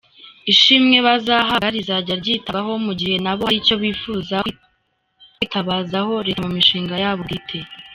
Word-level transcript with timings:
Ishimwe 0.51 0.97
bazahabwa 1.07 1.67
rizajya 1.75 2.13
ryitabwaho 2.21 2.71
mugihe 2.85 3.15
nabo 3.23 3.41
haricyo 3.47 3.75
bifuza 3.83 4.37
kwitabazaho 5.35 6.13
leta 6.25 6.41
mumishinga 6.45 6.95
yabo 7.03 7.21
bwite. 7.27 7.57